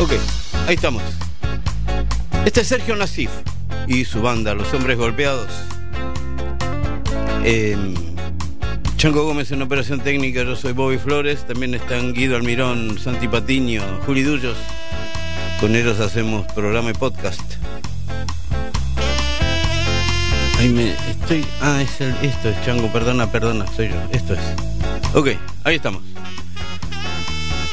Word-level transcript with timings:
Ok, 0.00 0.12
ahí 0.66 0.76
estamos. 0.76 1.02
Este 2.46 2.62
es 2.62 2.68
Sergio 2.68 2.96
Nasif 2.96 3.28
y 3.86 4.06
su 4.06 4.22
banda, 4.22 4.54
Los 4.54 4.72
Hombres 4.72 4.96
Golpeados. 4.96 5.52
Em, 7.44 7.94
Chango 8.96 9.24
Gómez 9.24 9.52
en 9.52 9.60
operación 9.60 10.00
técnica, 10.00 10.42
yo 10.42 10.56
soy 10.56 10.72
Bobby 10.72 10.96
Flores, 10.96 11.46
también 11.46 11.74
están 11.74 12.14
Guido 12.14 12.36
Almirón, 12.36 12.98
Santi 12.98 13.28
Patiño, 13.28 13.82
Juli 14.06 14.22
Dullos. 14.22 14.56
Con 15.60 15.76
ellos 15.76 16.00
hacemos 16.00 16.50
programa 16.54 16.88
y 16.90 16.94
podcast. 16.94 17.42
Ahí 20.58 20.70
me 20.70 20.92
estoy. 21.10 21.44
Ah, 21.60 21.82
es 21.82 22.00
el. 22.00 22.14
Esto 22.22 22.48
es 22.48 22.64
Chango, 22.64 22.90
perdona, 22.90 23.30
perdona, 23.30 23.66
soy 23.76 23.90
yo. 23.90 23.96
Esto 24.12 24.32
es. 24.32 24.40
Ok, 25.14 25.28
ahí 25.64 25.76
estamos. 25.76 26.09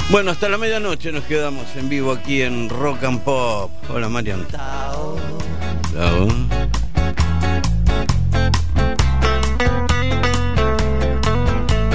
Bueno, 0.09 0.31
hasta 0.31 0.47
la 0.47 0.57
medianoche 0.57 1.11
nos 1.11 1.25
quedamos 1.25 1.75
en 1.75 1.89
vivo 1.89 2.13
aquí 2.13 2.41
en 2.41 2.69
Rock 2.69 3.03
and 3.03 3.21
Pop. 3.23 3.71
Hola, 3.89 4.07
Marian. 4.07 4.47
Chao. 4.47 5.17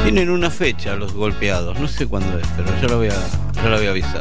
Tienen 0.03 0.29
una 0.29 0.51
fecha 0.51 0.95
los 0.95 1.15
golpeados, 1.15 1.81
no 1.81 1.89
sé 1.89 2.07
cuándo 2.07 2.39
es, 2.39 2.47
pero 2.55 2.69
yo 2.83 2.89
la 2.89 2.97
voy 2.97 3.09
a, 3.09 3.63
yo 3.63 3.77
voy 3.79 3.87
avisar. 3.87 4.21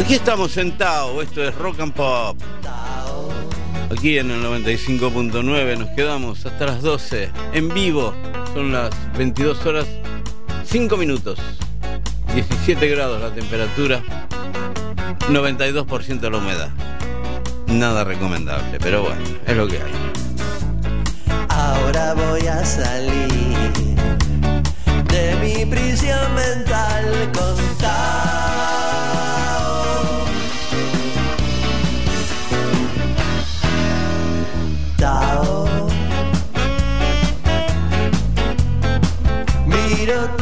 Aquí 0.00 0.14
estamos 0.14 0.52
sentados, 0.52 1.24
esto 1.24 1.42
es 1.42 1.52
Rock 1.56 1.80
and 1.80 1.94
Pop. 1.94 2.38
Aquí 3.90 4.18
en 4.18 4.30
el 4.30 4.40
95.9 4.44 5.78
nos 5.78 5.88
quedamos 5.90 6.46
hasta 6.46 6.66
las 6.66 6.80
12 6.80 7.28
en 7.54 7.74
vivo. 7.74 8.14
Son 8.54 8.70
las 8.70 8.90
22 9.16 9.66
horas 9.66 9.86
5 10.72 10.96
minutos. 10.96 11.38
17 12.32 12.88
grados 12.88 13.20
la 13.20 13.30
temperatura. 13.30 14.02
92% 15.28 16.30
la 16.30 16.38
humedad. 16.38 16.70
Nada 17.66 18.04
recomendable, 18.04 18.78
pero 18.80 19.02
bueno, 19.02 19.20
es 19.46 19.54
lo 19.54 19.68
que 19.68 19.82
hay. 19.82 19.92
Ahora 21.50 22.14
voy 22.14 22.46
a 22.46 22.64
salir 22.64 23.58
de 25.08 25.36
mi 25.42 25.66
prisión 25.66 26.34
mental 26.34 27.30
con 27.34 27.52
Miro 39.66 40.28
tu 40.36 40.41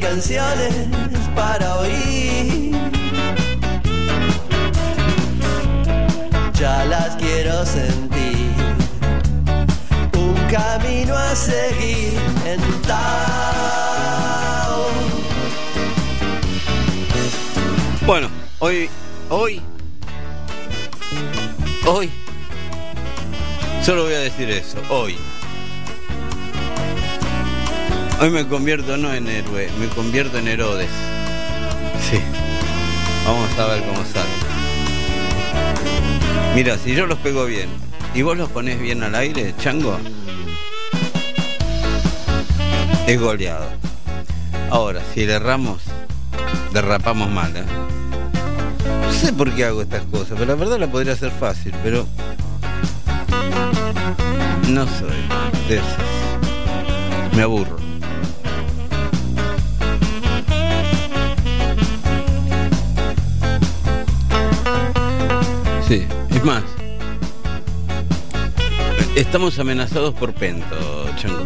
Canciones 0.00 0.88
para 1.34 1.76
oír. 1.76 2.74
Ya 6.54 6.84
las 6.86 7.16
quiero 7.16 7.64
sentir. 7.64 8.50
Un 10.14 10.34
camino 10.50 11.14
a 11.16 11.36
seguir 11.36 12.18
en 12.44 12.60
Tao. 12.82 13.00
Bueno, 18.06 18.28
hoy, 18.58 18.88
hoy, 19.28 19.60
hoy 21.86 22.10
Solo 23.82 24.04
voy 24.04 24.12
a 24.12 24.18
decir 24.18 24.50
eso, 24.50 24.78
hoy. 24.90 25.16
Hoy 28.22 28.28
me 28.28 28.46
convierto 28.46 28.98
no 28.98 29.14
en 29.14 29.26
héroe, 29.28 29.70
me 29.80 29.88
convierto 29.88 30.36
en 30.36 30.46
Herodes. 30.46 30.90
Sí. 32.10 32.20
Vamos 33.24 33.58
a 33.58 33.64
ver 33.64 33.82
cómo 33.82 34.04
sale. 34.04 34.28
Mira, 36.54 36.76
si 36.76 36.94
yo 36.94 37.06
los 37.06 37.16
pego 37.20 37.46
bien 37.46 37.70
y 38.14 38.20
vos 38.20 38.36
los 38.36 38.50
ponés 38.50 38.78
bien 38.78 39.02
al 39.02 39.14
aire, 39.14 39.54
chango, 39.58 39.98
es 43.06 43.18
goleado. 43.18 43.64
Ahora, 44.68 45.00
si 45.14 45.24
le 45.24 45.32
erramos, 45.32 45.80
derrapamos 46.74 47.30
mal. 47.30 47.56
¿eh? 47.56 47.64
No 49.02 49.12
sé 49.14 49.32
por 49.32 49.50
qué 49.54 49.64
hago 49.64 49.80
estas 49.80 50.02
cosas, 50.04 50.32
pero 50.38 50.44
la 50.44 50.56
verdad 50.56 50.78
la 50.78 50.88
podría 50.88 51.14
hacer 51.14 51.30
fácil, 51.30 51.72
pero 51.82 52.06
no 54.68 54.84
soy 54.86 55.16
de 55.70 55.76
esos. 55.76 57.34
Me 57.34 57.40
aburro. 57.40 57.79
Sí, 65.90 66.06
es 66.30 66.44
más. 66.44 66.62
Estamos 69.16 69.58
amenazados 69.58 70.14
por 70.14 70.32
Pento, 70.32 70.76
Chango. 71.16 71.44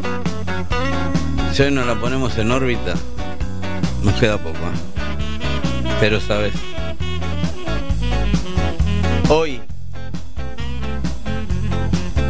Si 1.54 1.62
hoy 1.62 1.70
no 1.70 1.82
la 1.86 1.98
ponemos 1.98 2.36
en 2.36 2.50
órbita, 2.50 2.92
nos 4.02 4.14
queda 4.20 4.36
poco. 4.36 4.58
¿eh? 4.58 5.96
Pero 5.98 6.20
sabes, 6.20 6.52
hoy 9.30 9.62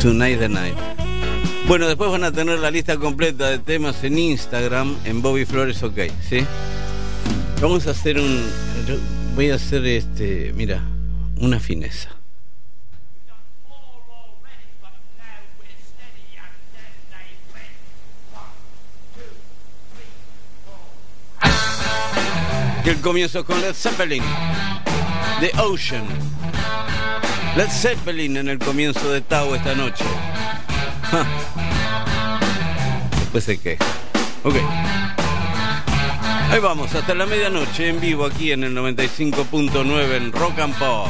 Tonight 0.00 0.38
the 0.38 0.48
Night. 0.48 0.76
Bueno, 1.66 1.88
después 1.88 2.12
van 2.12 2.22
a 2.22 2.30
tener 2.30 2.60
la 2.60 2.70
lista 2.70 2.96
completa 2.96 3.48
de 3.48 3.58
temas 3.58 4.04
en 4.04 4.20
Instagram, 4.20 4.94
en 5.04 5.20
Bobby 5.20 5.46
Flores 5.46 5.82
OK, 5.82 5.98
¿sí? 6.28 6.46
Vamos 7.60 7.88
a 7.88 7.90
hacer 7.90 8.20
un... 8.20 8.40
Voy 9.34 9.50
a 9.50 9.56
hacer 9.56 9.84
este... 9.84 10.52
Mira, 10.54 10.80
una 11.44 11.60
fineza. 11.60 12.08
El 22.84 23.00
comienzo 23.00 23.44
con 23.44 23.60
Led 23.60 23.74
Zeppelin, 23.74 24.22
The 25.40 25.50
Ocean. 25.58 26.04
Led 27.56 27.68
Zeppelin 27.68 28.36
en 28.36 28.48
el 28.48 28.58
comienzo 28.58 29.10
de 29.10 29.20
Tao 29.22 29.54
esta 29.54 29.74
noche. 29.74 30.04
Después 33.20 33.44
se 33.44 33.58
queja. 33.58 33.84
Ok. 34.42 34.56
Ahí 36.50 36.60
vamos, 36.60 36.94
hasta 36.94 37.14
la 37.14 37.26
medianoche 37.26 37.88
en 37.88 38.00
vivo 38.00 38.26
aquí 38.26 38.52
en 38.52 38.62
el 38.64 38.76
95.9 38.76 40.16
en 40.16 40.30
Rock 40.30 40.58
and 40.60 40.74
Pop. 40.78 41.08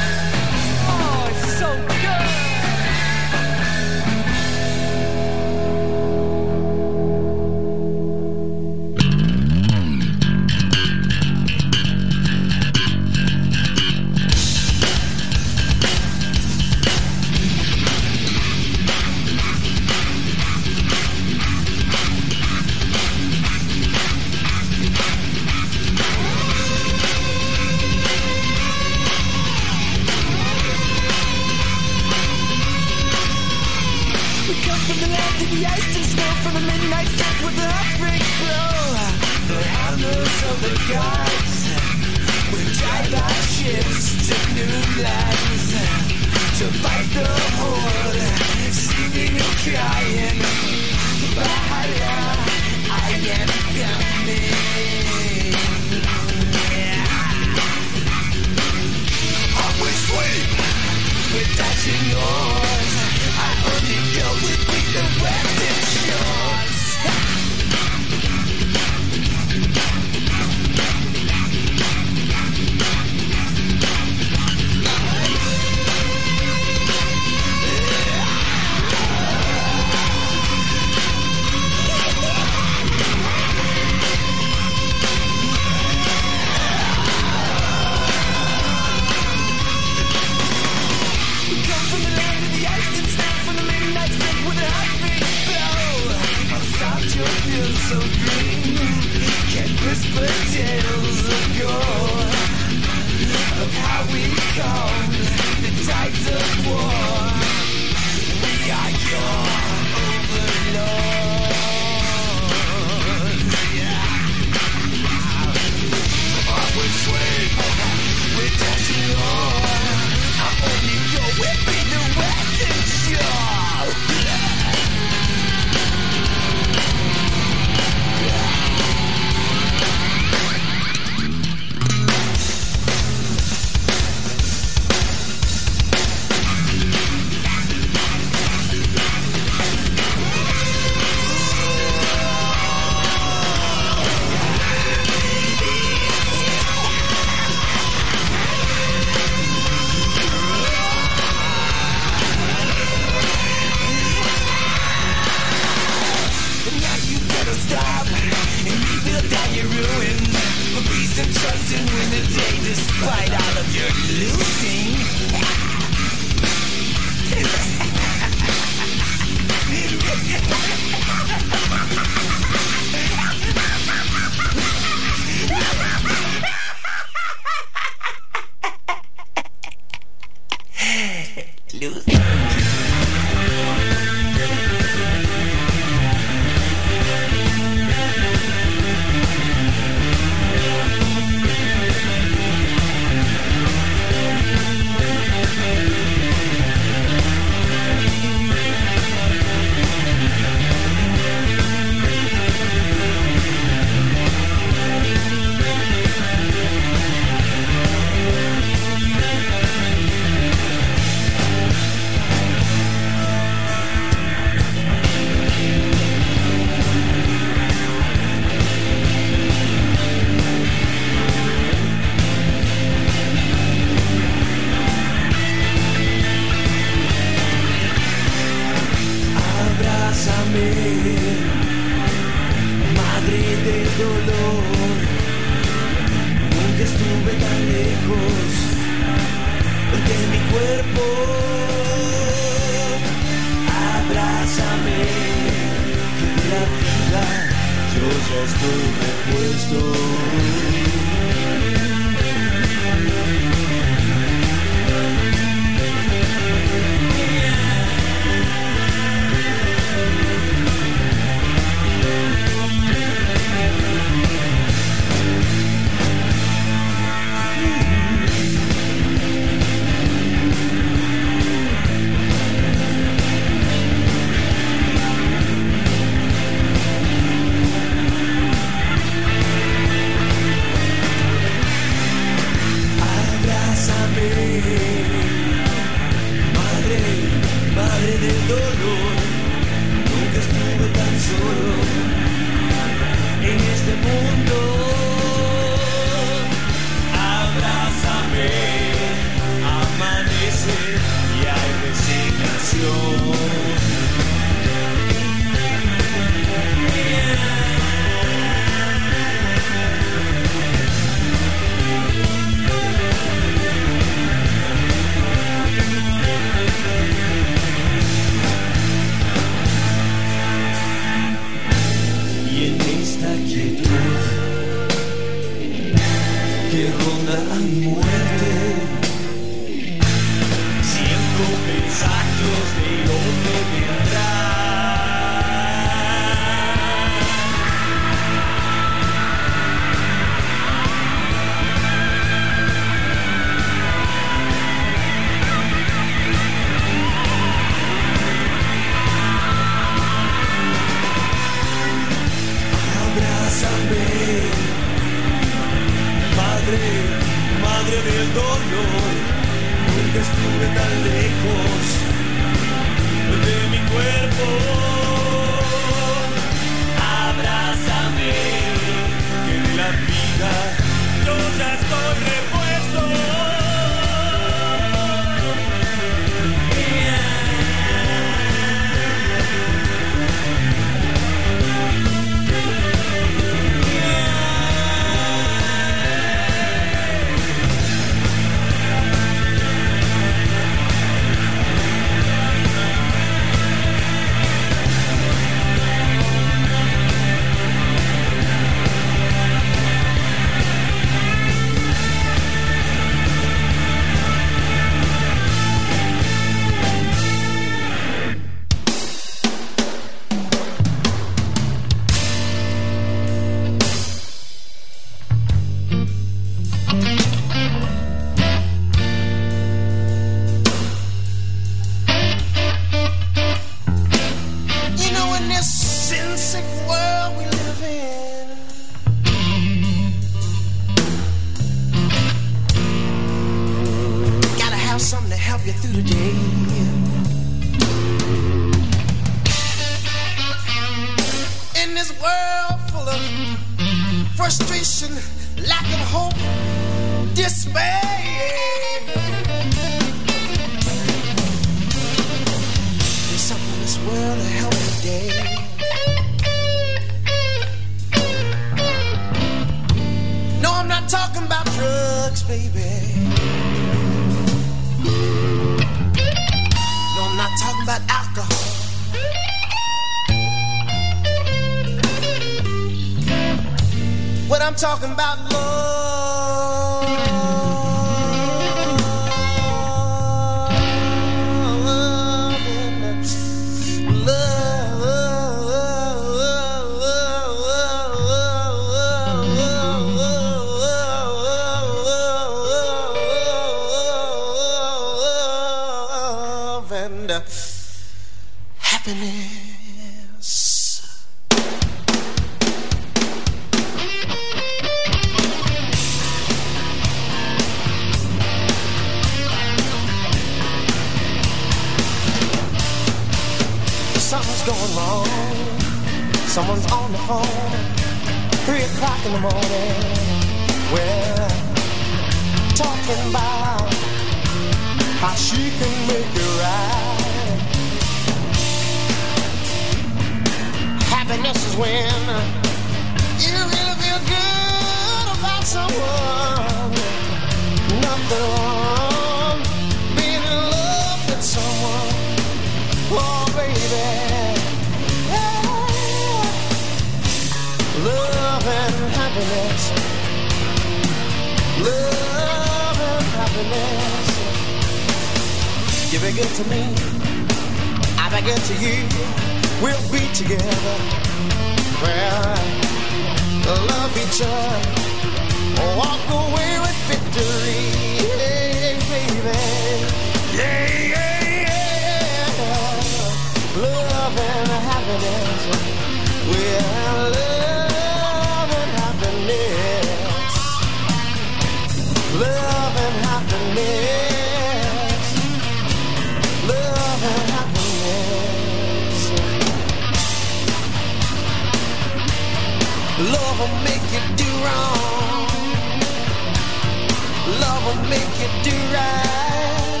make 598.12 598.40
it 598.46 598.54
do 598.62 598.76
right. 598.94 600.00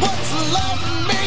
What's 0.00 0.30
love 0.54 1.08
mean? 1.08 1.17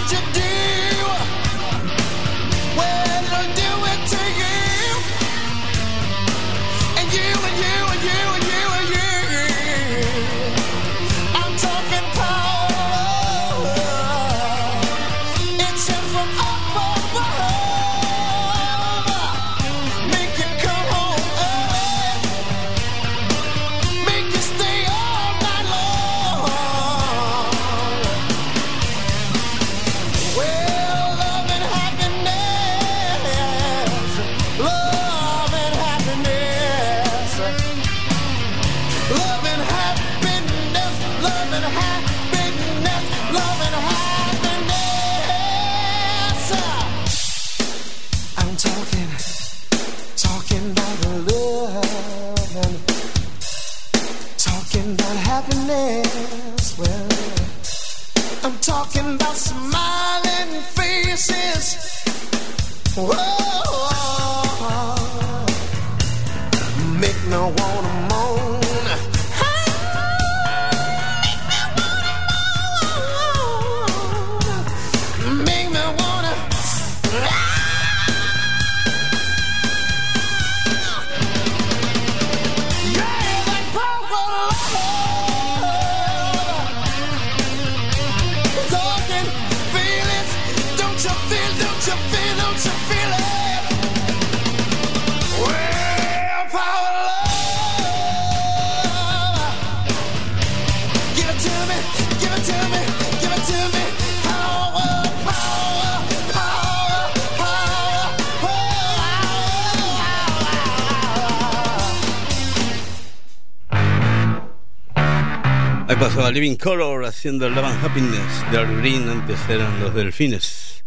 Living 116.31 116.55
Color 116.55 117.05
haciendo 117.05 117.49
Love 117.49 117.65
and 117.65 117.85
Happiness 117.85 118.51
de 118.51 118.57
Al 118.57 118.77
Green, 118.77 119.09
antes 119.09 119.37
eran 119.49 119.81
los 119.81 119.93
delfines. 119.93 120.83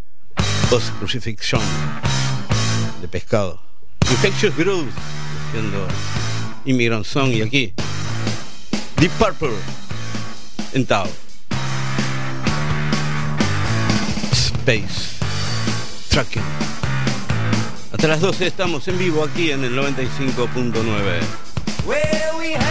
Post 0.70 0.88
Crucifixion 0.98 1.60
de 3.02 3.08
pescado. 3.08 3.60
Infectious 4.10 4.56
Groove 4.56 4.88
haciendo 5.48 5.86
Immigrant 6.64 7.04
Song 7.04 7.30
y 7.30 7.42
aquí 7.42 7.74
Deep 8.96 9.10
Purple 9.12 9.54
en 10.72 10.86
Tao. 10.86 11.08
Space 14.32 15.18
Tracking. 16.08 16.42
Hasta 17.92 18.08
las 18.08 18.20
12 18.20 18.46
estamos 18.46 18.88
en 18.88 18.98
vivo 18.98 19.22
aquí 19.22 19.50
en 19.50 19.64
el 19.64 19.76
95.9. 19.76 22.63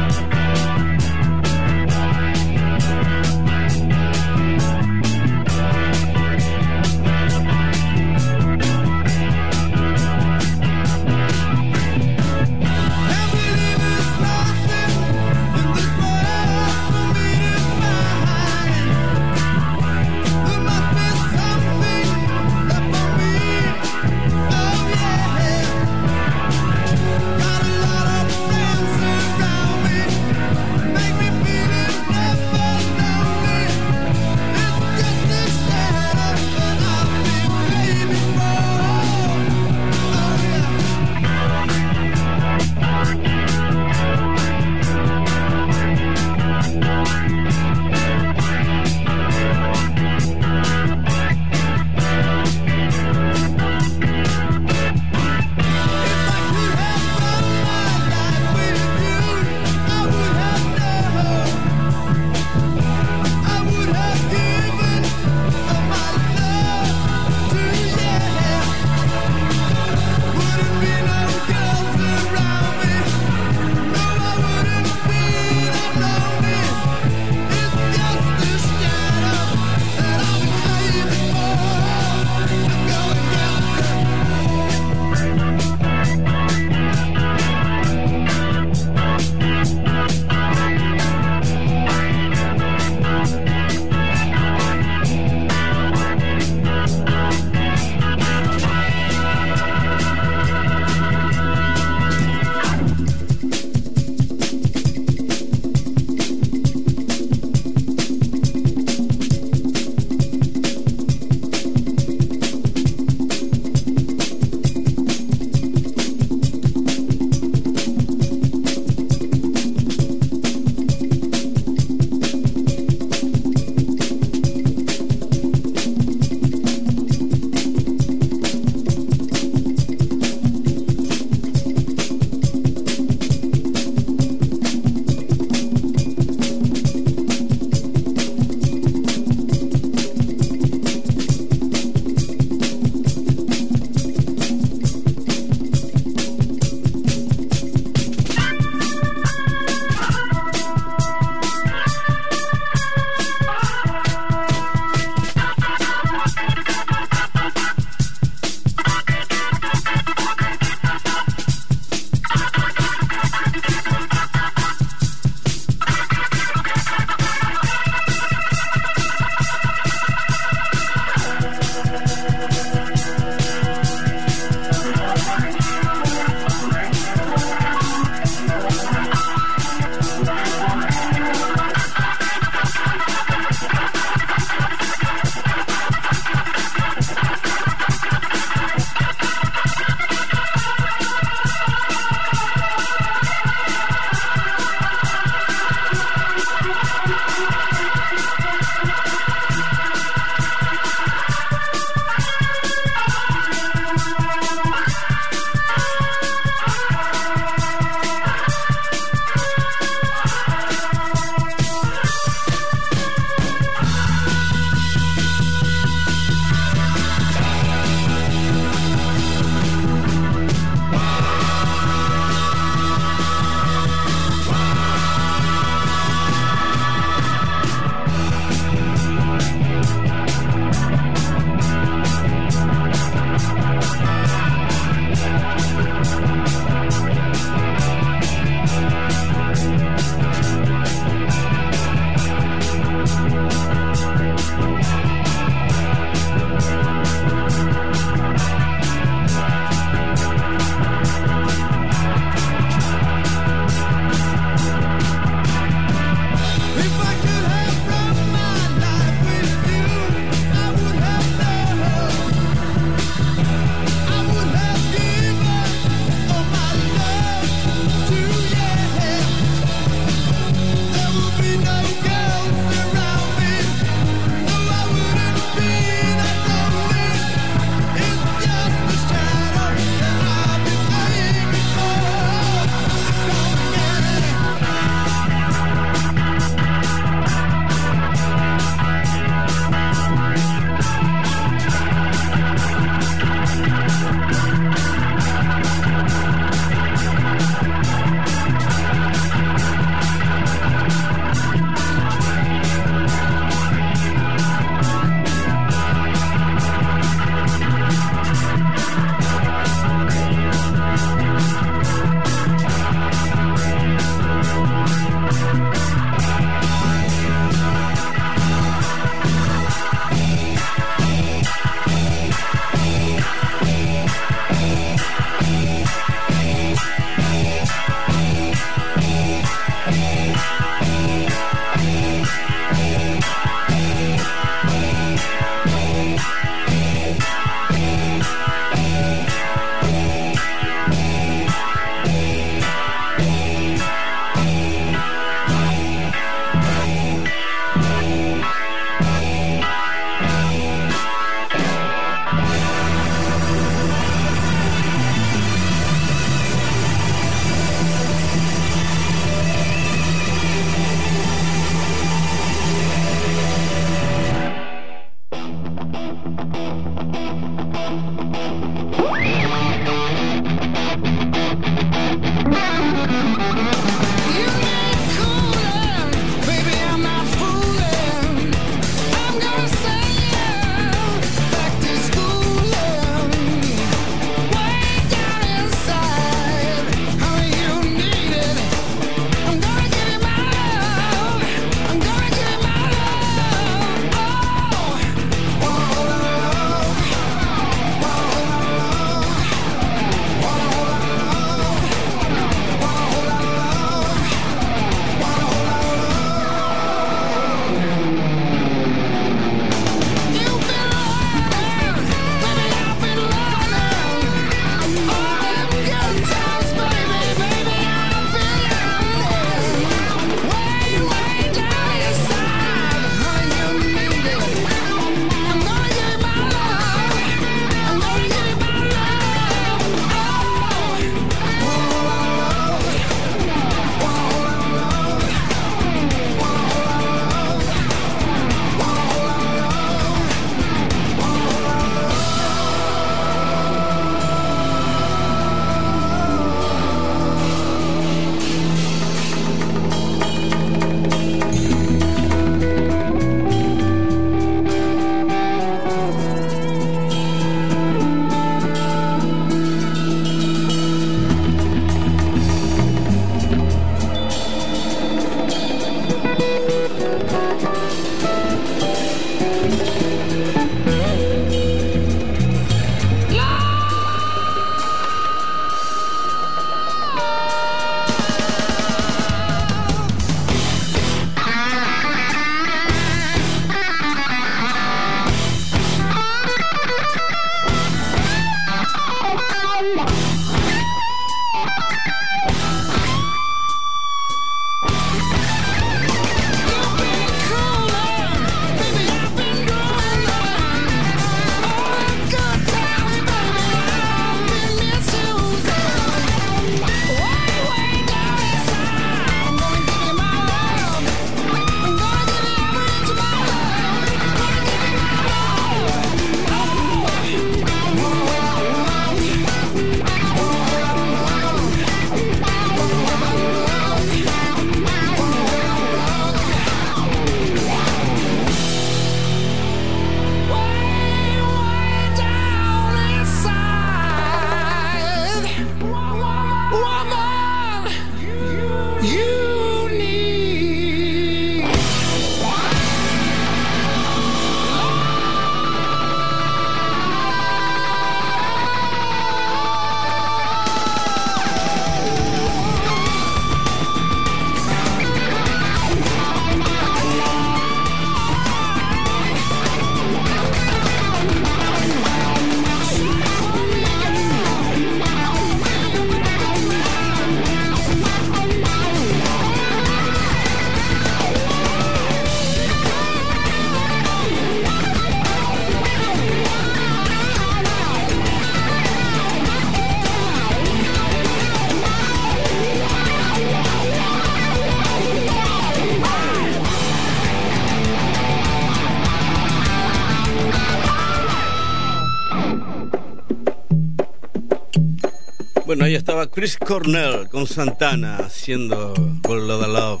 Bueno, 595.66 595.84
ahí 595.84 595.96
estaba 595.96 596.30
Chris 596.30 596.56
Cornell 596.56 597.28
con 597.28 597.48
Santana 597.48 598.18
haciendo 598.18 598.94
World 599.28 599.50
of 599.50 599.66
Love. 599.66 600.00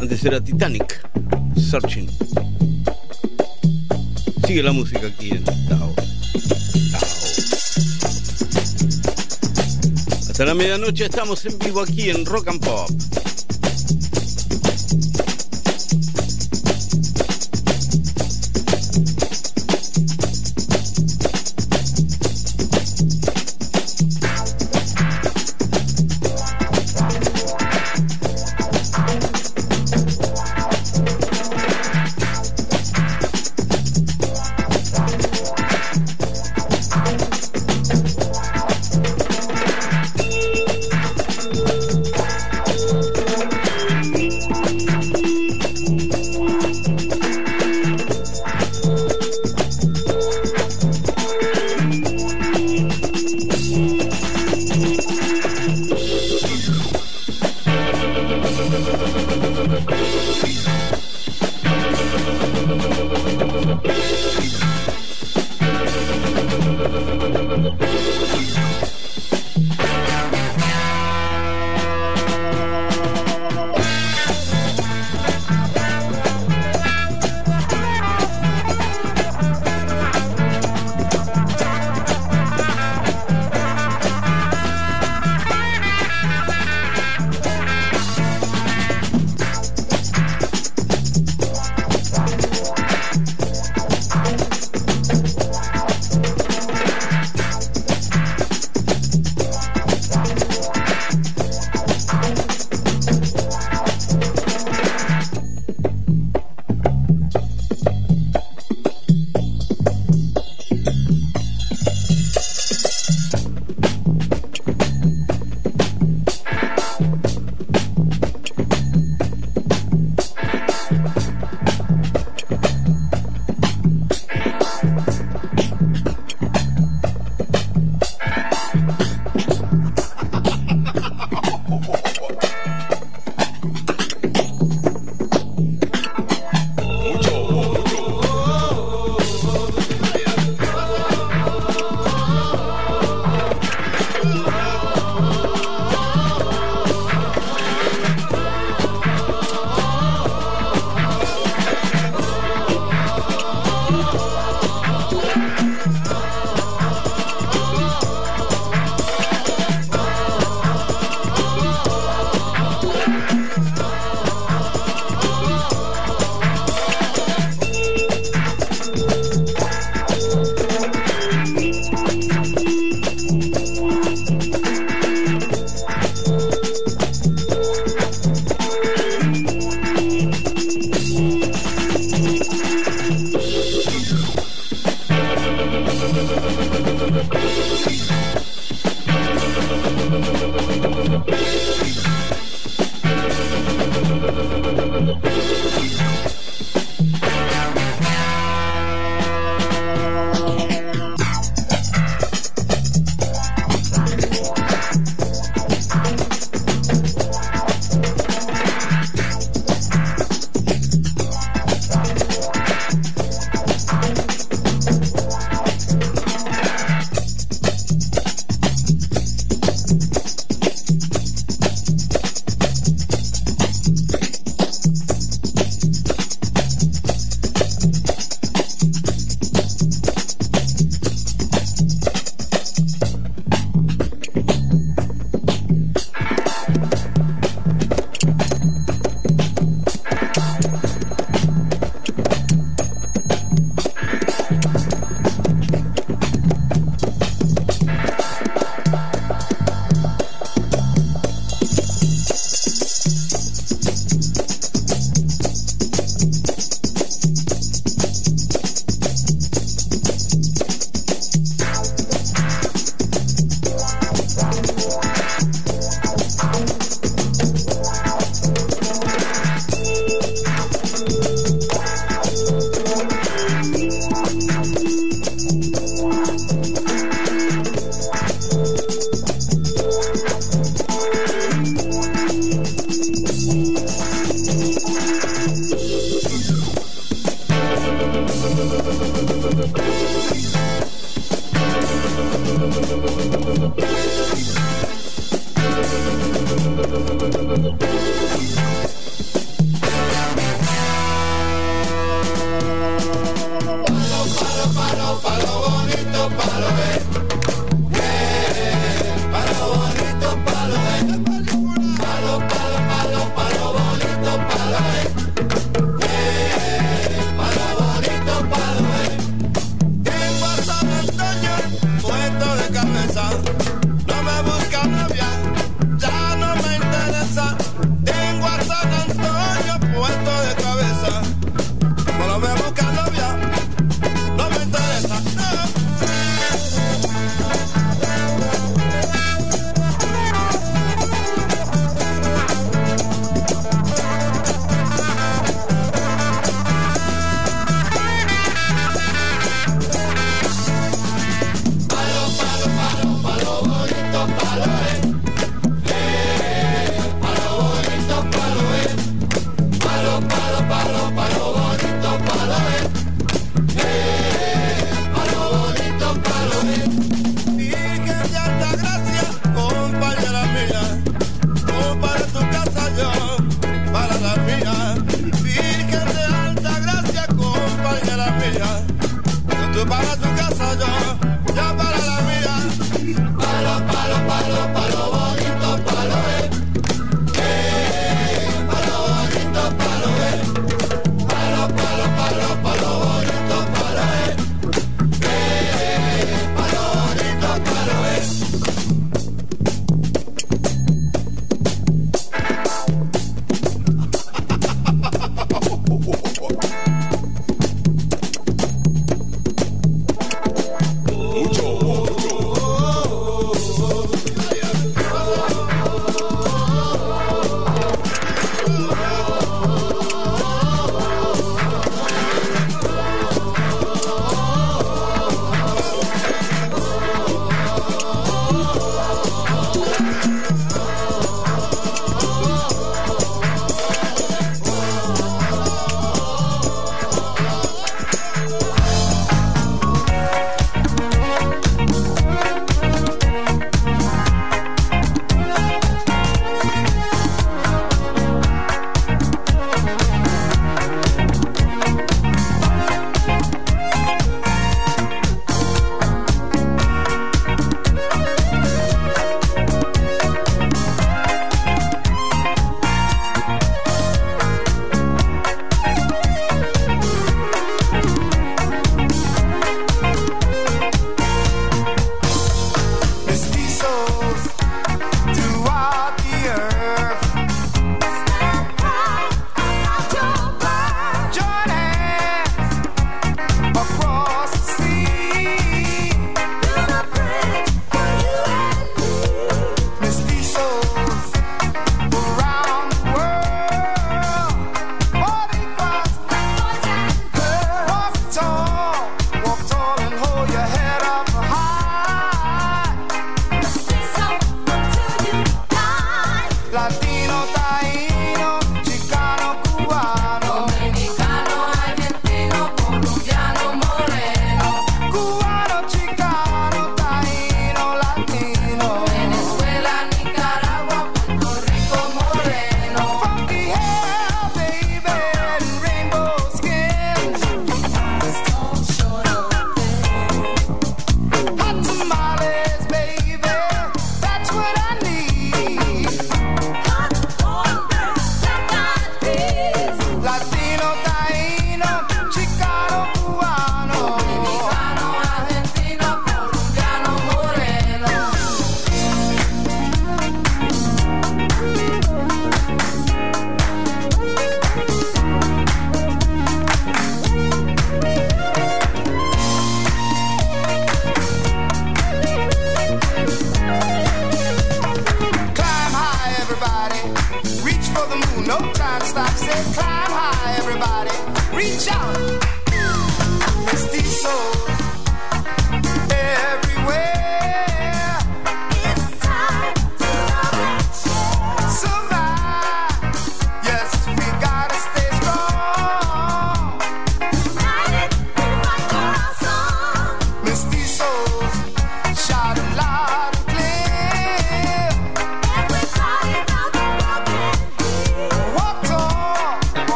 Antes 0.00 0.24
era 0.24 0.40
Titanic, 0.40 1.06
Searching. 1.56 2.08
Sigue 4.46 4.62
la 4.62 4.72
música 4.72 5.08
aquí 5.08 5.32
en 5.32 5.44
Tao. 5.44 5.58
Tao. 5.68 5.94
Hasta 10.30 10.44
la 10.46 10.54
medianoche 10.54 11.04
estamos 11.04 11.44
en 11.44 11.58
vivo 11.58 11.82
aquí 11.82 12.08
en 12.08 12.24
Rock 12.24 12.48
and 12.48 12.64
Pop. 12.64 12.88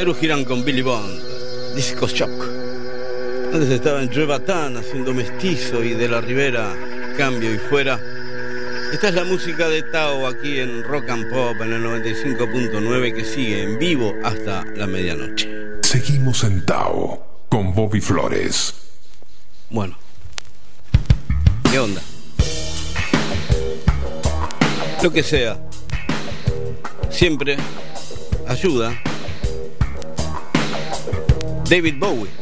Cerú 0.00 0.14
giran 0.14 0.46
con 0.46 0.64
Billy 0.64 0.80
Bond, 0.80 1.20
Disco 1.76 2.08
Shock. 2.08 2.30
Antes 3.52 3.68
estaba 3.68 4.02
en 4.02 4.10
Joe 4.10 4.34
haciendo 4.34 5.12
Mestizo 5.12 5.84
y 5.84 5.92
de 5.92 6.08
la 6.08 6.22
Rivera, 6.22 6.74
Cambio 7.18 7.52
y 7.52 7.58
Fuera. 7.58 8.00
Esta 8.94 9.08
es 9.10 9.14
la 9.14 9.24
música 9.24 9.68
de 9.68 9.82
Tao 9.82 10.26
aquí 10.26 10.58
en 10.58 10.84
Rock 10.84 11.10
and 11.10 11.28
Pop 11.28 11.60
en 11.60 11.74
el 11.74 11.84
95.9 11.84 13.14
que 13.14 13.26
sigue 13.26 13.62
en 13.62 13.78
vivo 13.78 14.14
hasta 14.24 14.64
la 14.74 14.86
medianoche. 14.86 15.50
Seguimos 15.82 16.44
en 16.44 16.64
Tao 16.64 17.44
con 17.50 17.74
Bobby 17.74 18.00
Flores. 18.00 18.74
Bueno, 19.68 19.98
¿qué 21.70 21.78
onda? 21.78 22.00
Lo 25.02 25.12
que 25.12 25.22
sea, 25.22 25.58
siempre 27.10 27.58
ayuda 28.48 28.98
David 31.70 32.00
Bowie. 32.00 32.39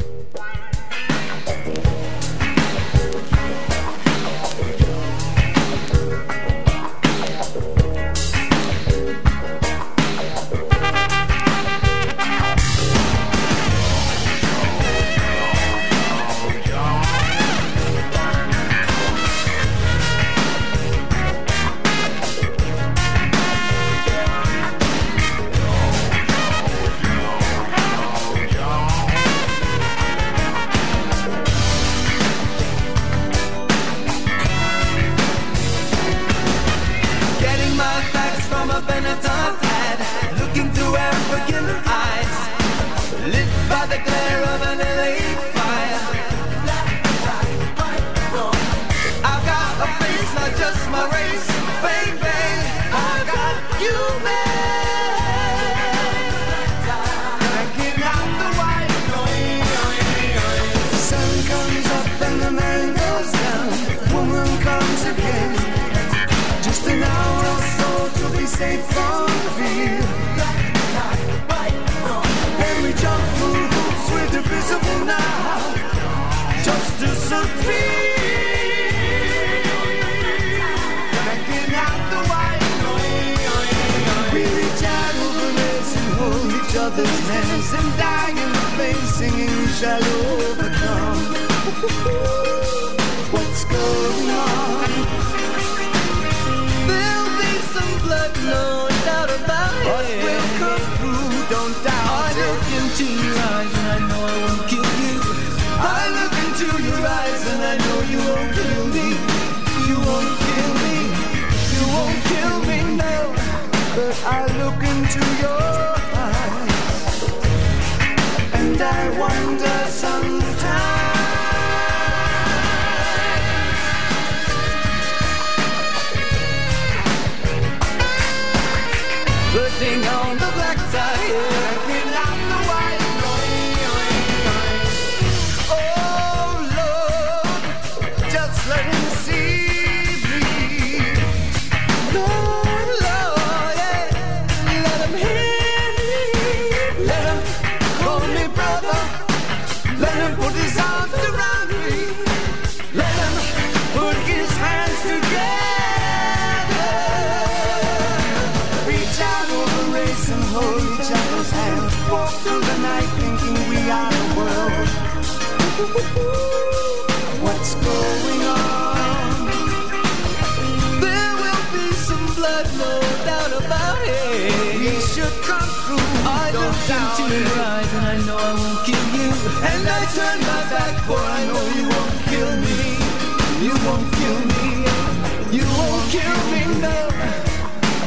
killing 186.09 186.81
love, 186.81 187.13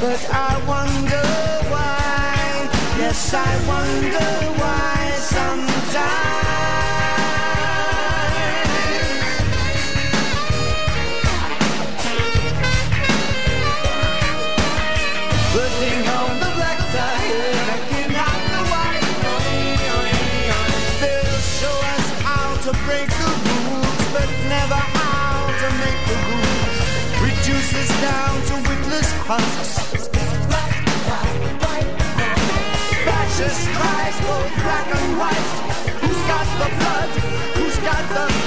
but 0.00 0.20
I 0.30 0.58
wonder 0.66 1.22
why. 1.70 2.68
Yes, 2.98 3.32
I 3.32 3.52
wonder 3.68 4.30
why 4.60 5.12
sometimes. 5.18 6.41
Jesus 33.42 33.66
Christ, 33.74 34.20
both 34.22 34.54
black 34.62 34.86
and 34.94 35.18
white. 35.18 35.48
Who's 36.00 36.22
got 36.30 36.46
the 36.62 36.68
blood? 36.78 37.08
Who's 37.58 37.76
got 37.78 38.08
the 38.14 38.41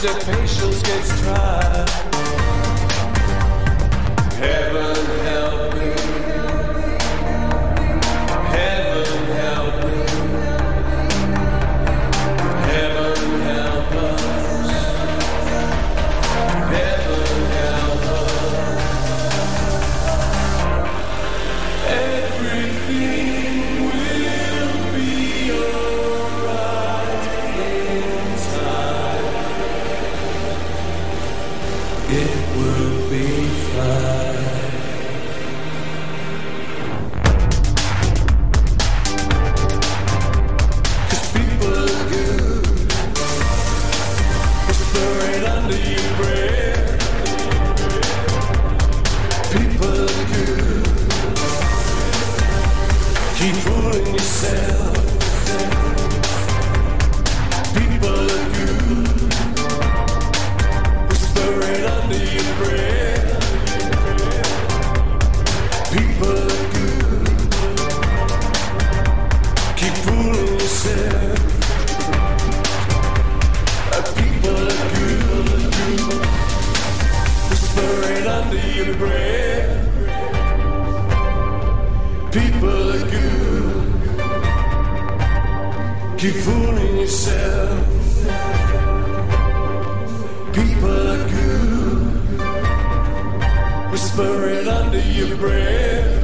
their 0.00 0.14
patience 0.20 0.80
gets 0.82 1.20
tried. 1.20 1.88
Heaven 4.34 4.97
under 94.98 95.12
your 95.12 95.36
breath. 95.36 96.16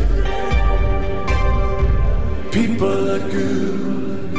People 2.53 3.11
are 3.11 3.31
good. 3.31 4.35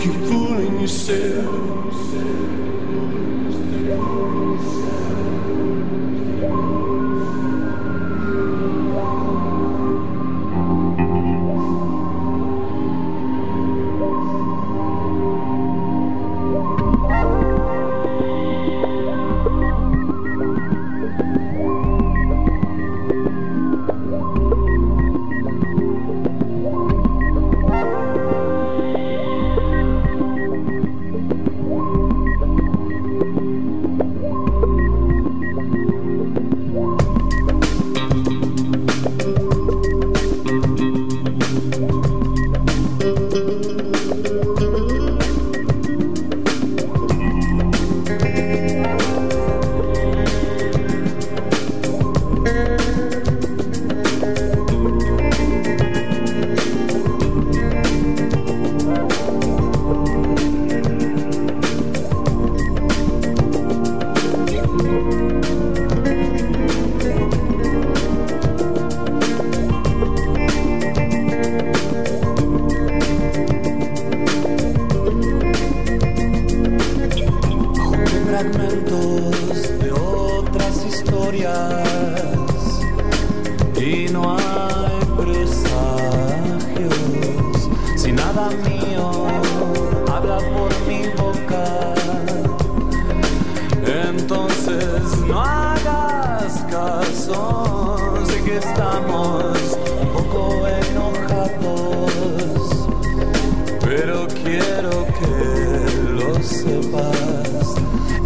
Keep 0.00 0.14
fooling 0.28 0.80
yourself. 0.80 1.87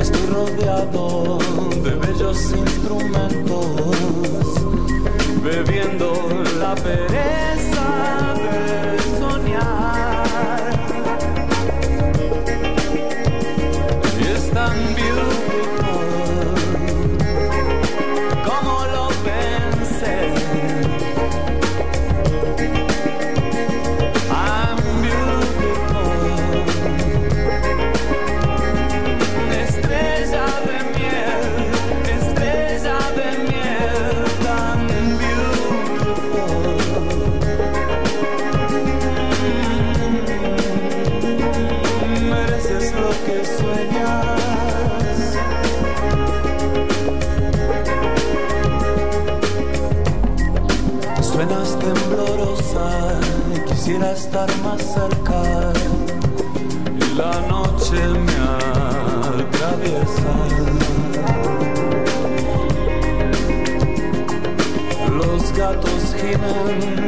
estoy 0.01 0.27
rodeado 0.27 1.39
de 1.83 1.95
bellos 1.95 2.53
instrumentos. 2.53 3.52
estar 54.33 54.63
más 54.63 54.81
cerca. 54.81 55.73
Y 56.97 57.17
la 57.17 57.41
noche 57.49 58.01
me 58.27 58.39
atraviesa. 59.43 60.35
Los 65.11 65.53
gatos 65.53 66.15
giran. 66.19 67.02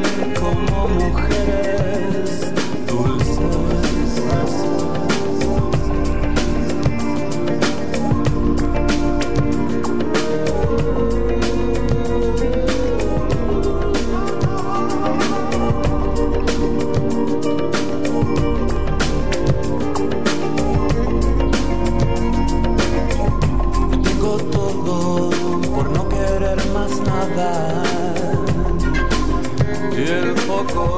go. 30.69 30.94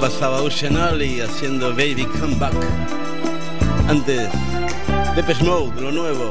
Pasaba 0.00 0.40
Ocean 0.40 0.78
Alley 0.78 1.20
haciendo 1.20 1.70
Baby 1.70 2.06
Come 2.18 2.34
Back. 2.36 2.54
Antes, 3.86 4.30
Depeche 5.14 5.44
Mode, 5.44 5.78
lo 5.80 5.92
nuevo. 5.92 6.30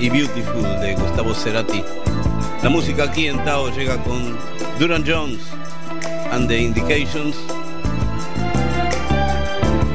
Y 0.00 0.10
Beautiful 0.10 0.62
de 0.80 0.96
Gustavo 0.96 1.32
Cerati. 1.32 1.84
La 2.64 2.68
música 2.68 3.04
aquí 3.04 3.28
en 3.28 3.42
Tao 3.44 3.70
llega 3.70 3.96
con 4.02 4.36
Duran 4.80 5.04
Jones 5.06 5.40
and 6.32 6.48
the 6.48 6.58
Indications. 6.58 7.36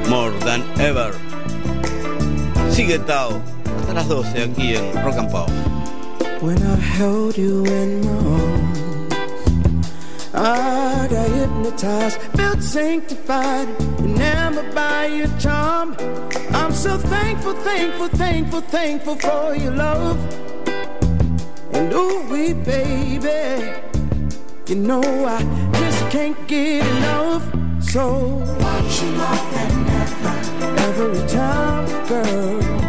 More 0.07 0.31
than 0.45 0.63
ever. 0.79 1.13
Sigue 2.71 2.99
Tao 2.99 3.41
hasta 3.79 3.93
las 3.93 4.07
12 4.07 4.43
aquí 4.43 4.75
en 4.75 5.03
Rock 5.03 5.17
and 5.17 5.29
Pop. 5.29 5.49
When 6.41 6.57
I 6.57 6.75
held 6.75 7.37
you 7.37 7.65
in 7.65 8.01
my 8.01 8.11
arms, 8.17 9.13
I 10.33 11.07
got 11.07 11.29
hypnotized, 11.29 12.17
felt 12.41 12.63
sanctified, 12.63 13.67
enamored 13.99 14.73
by 14.73 15.05
your 15.05 15.31
charm. 15.37 15.95
I'm 16.59 16.73
so 16.73 16.97
thankful, 16.97 17.53
thankful, 17.53 18.07
thankful, 18.07 18.61
thankful 18.61 19.15
for 19.15 19.55
your 19.55 19.75
love. 19.87 20.19
And 21.75 21.93
ooh, 21.93 22.17
we 22.31 22.53
baby, 22.53 23.41
you 24.67 24.75
know 24.89 25.03
I 25.37 25.39
just 25.81 26.01
can't 26.09 26.39
get 26.47 26.85
enough. 26.95 27.43
So 27.93 28.03
want 28.63 28.89
you 28.99 29.09
more 29.21 29.43
than 29.53 29.73
ever, 30.01 30.35
every 30.87 31.23
time, 31.27 31.85
girl. 32.07 32.80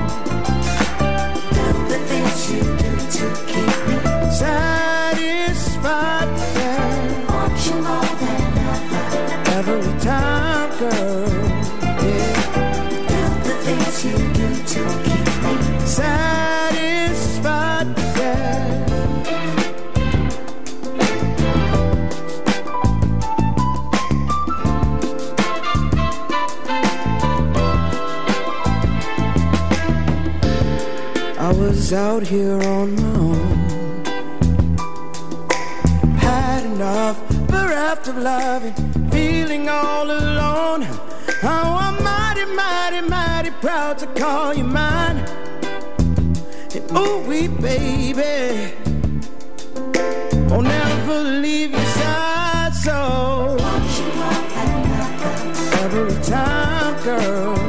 Out 31.93 32.23
here 32.23 32.63
on 32.63 32.95
my 32.95 33.03
own. 33.19 33.49
Had 36.17 36.65
enough, 36.65 37.19
bereft 37.49 38.09
of 38.09 38.17
loving, 38.17 38.75
feeling 39.11 39.69
all 39.69 40.11
alone. 40.11 40.87
Oh, 41.43 41.77
I'm 41.85 42.03
mighty, 42.03 42.45
mighty, 42.55 43.01
mighty 43.09 43.51
proud 43.61 43.99
to 43.99 44.07
call 44.07 44.55
you 44.55 44.65
mine. 44.65 45.19
And 46.75 46.91
ooh, 46.97 47.21
we 47.29 47.49
baby, 47.49 48.75
will 50.49 50.63
never 50.63 51.23
leave 51.23 51.73
your 51.73 51.87
side. 52.01 52.75
So 52.75 53.57
every 55.83 56.15
time, 56.23 57.03
girl, 57.03 57.62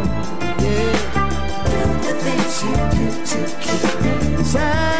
me 4.54 4.93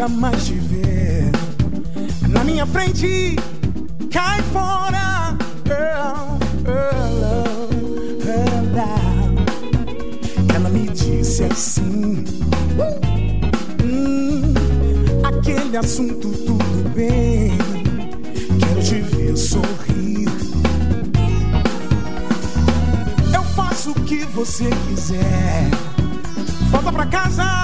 nunca 0.00 0.08
mais 0.08 0.46
te 0.46 0.54
ver. 0.54 1.30
Na 2.28 2.42
minha 2.42 2.64
frente, 2.64 3.36
cai 4.10 4.40
fora. 4.44 5.36
Ela 10.54 10.68
me 10.70 10.88
disse 10.88 11.44
assim: 11.44 12.24
hum, 13.84 14.54
aquele 15.22 15.76
assunto 15.76 16.28
tudo 16.46 16.88
bem. 16.94 17.52
Quero 18.58 18.82
te 18.82 19.00
ver 19.00 19.36
sorrir. 19.36 20.28
Eu 23.34 23.42
faço 23.54 23.90
o 23.90 23.94
que 24.04 24.24
você 24.26 24.70
quiser. 24.88 25.68
Volta 26.70 26.90
pra 26.90 27.06
casa. 27.06 27.59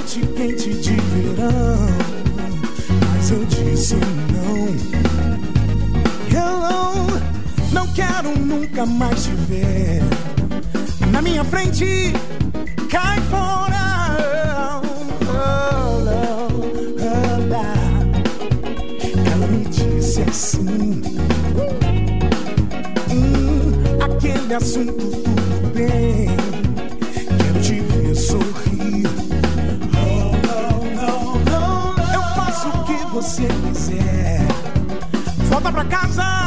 noite 0.00 0.20
quente 0.34 0.70
de 0.70 0.94
verão. 0.94 1.86
Mas 3.12 3.30
eu 3.30 3.44
disse 3.44 3.96
não. 3.96 4.68
Hello, 6.32 7.06
não 7.72 7.86
quero 7.92 8.38
nunca 8.38 8.86
mais 8.86 9.24
te 9.24 9.30
ver. 9.48 10.02
Na 11.12 11.20
minha 11.20 11.44
frente, 11.44 12.12
cai 12.90 13.20
fora. 13.22 14.80
Oh, 14.82 15.28
oh, 15.28 16.02
oh, 16.98 17.54
Ela 19.30 19.46
me 19.48 19.64
disse 19.66 20.22
assim: 20.22 21.02
hum, 23.10 23.72
aquele 24.02 24.54
assunto 24.54 25.29
você 33.40 33.94
quiser. 33.94 34.46
Volta 35.48 35.72
pra 35.72 35.84
casa. 35.84 36.39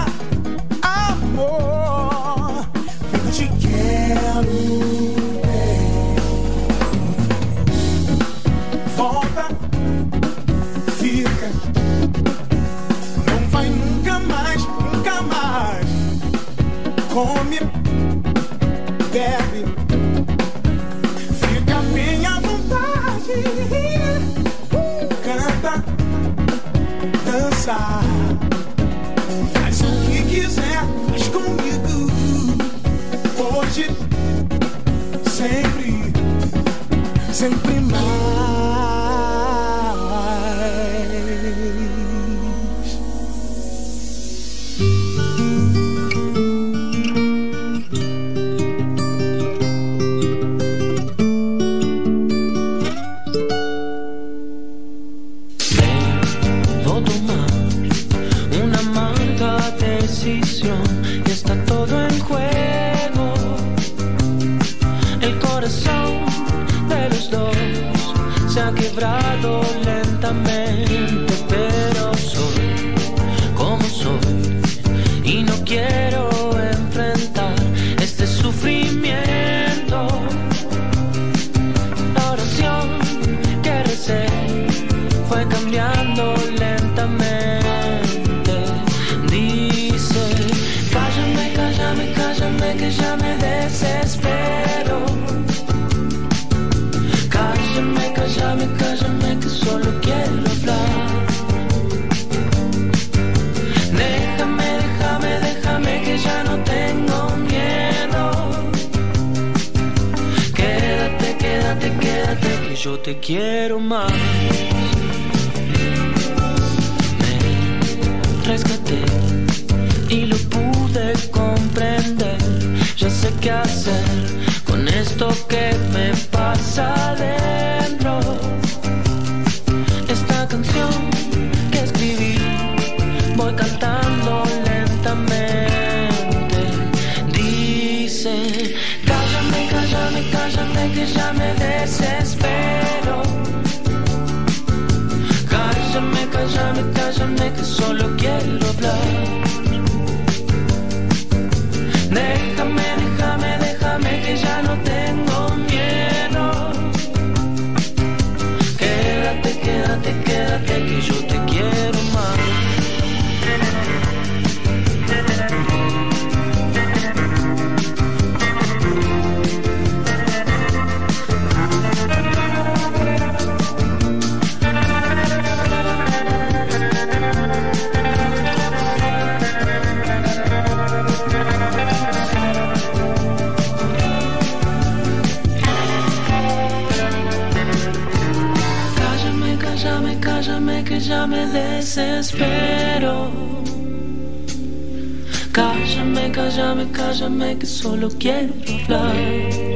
cállame 196.91 197.57
que 197.57 197.65
solo 197.65 198.09
quiero 198.19 198.53
hablar. 198.87 199.72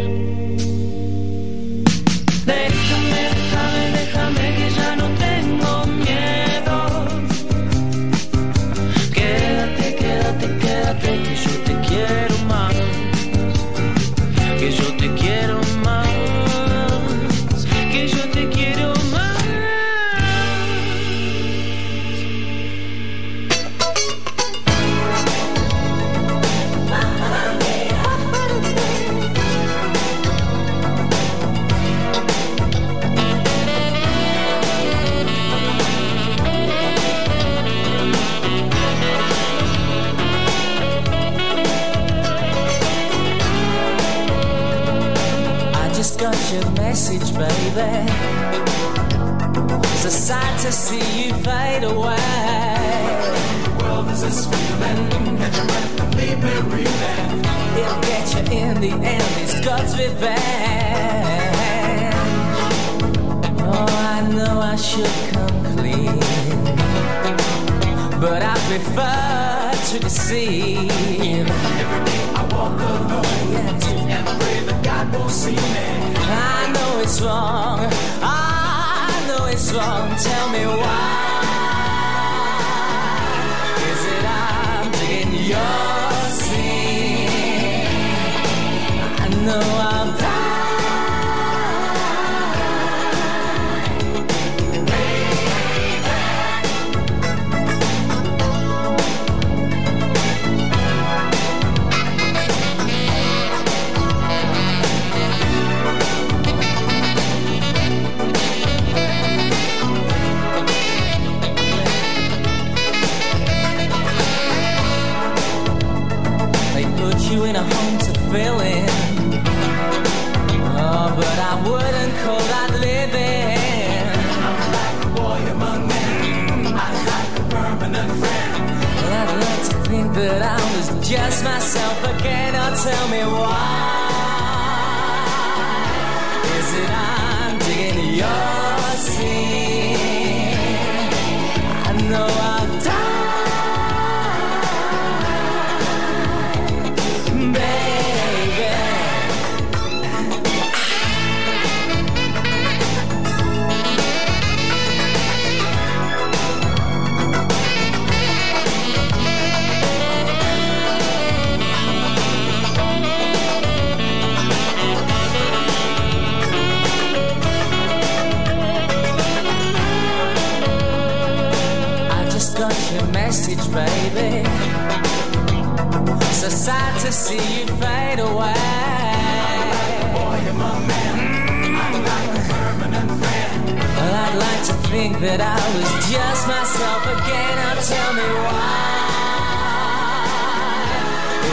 To 184.66 184.74
think 184.90 185.20
that 185.20 185.40
I 185.40 185.60
was 185.78 185.90
just 186.12 186.48
myself 186.48 187.04
again. 187.16 187.56
Now 187.62 187.76
tell 187.92 188.12
me 188.20 188.28
why 188.46 188.88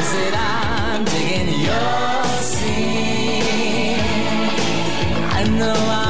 is 0.01 0.11
it 0.27 0.35
I'm 0.35 1.05
digging 1.05 1.51
your 1.69 2.25
scene? 2.51 4.01
I 5.39 5.43
know 5.59 5.77
I 5.77 6.04